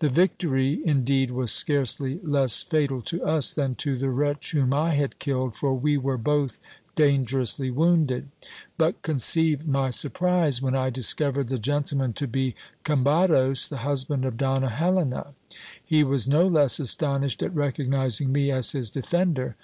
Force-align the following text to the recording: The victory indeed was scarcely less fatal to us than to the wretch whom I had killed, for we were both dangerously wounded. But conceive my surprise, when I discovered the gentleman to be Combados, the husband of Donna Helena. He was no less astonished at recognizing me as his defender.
The 0.00 0.08
victory 0.08 0.80
indeed 0.84 1.30
was 1.30 1.52
scarcely 1.52 2.18
less 2.24 2.62
fatal 2.62 3.00
to 3.02 3.22
us 3.24 3.54
than 3.54 3.76
to 3.76 3.96
the 3.96 4.10
wretch 4.10 4.50
whom 4.50 4.74
I 4.74 4.94
had 4.96 5.20
killed, 5.20 5.54
for 5.54 5.72
we 5.72 5.96
were 5.96 6.18
both 6.18 6.60
dangerously 6.96 7.70
wounded. 7.70 8.28
But 8.76 9.02
conceive 9.02 9.68
my 9.68 9.90
surprise, 9.90 10.60
when 10.60 10.74
I 10.74 10.90
discovered 10.90 11.48
the 11.48 11.60
gentleman 11.60 12.12
to 12.14 12.26
be 12.26 12.56
Combados, 12.82 13.68
the 13.68 13.76
husband 13.86 14.24
of 14.24 14.36
Donna 14.36 14.68
Helena. 14.68 15.32
He 15.84 16.02
was 16.02 16.26
no 16.26 16.44
less 16.48 16.80
astonished 16.80 17.40
at 17.40 17.54
recognizing 17.54 18.32
me 18.32 18.50
as 18.50 18.72
his 18.72 18.90
defender. 18.90 19.54